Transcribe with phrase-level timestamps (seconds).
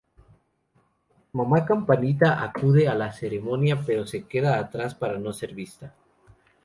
[1.31, 5.93] Mamá Campanita acude a la ceremonia pero se queda atrás para no ser vista.